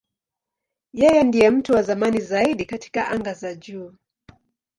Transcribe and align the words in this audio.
Yeye 0.99 1.21
ndiye 1.23 1.49
mtu 1.49 1.73
wa 1.73 1.81
zamani 1.83 2.21
zaidi 2.21 2.65
katika 2.65 3.07
anga 3.07 3.33
za 3.33 3.55
juu. 3.55 3.93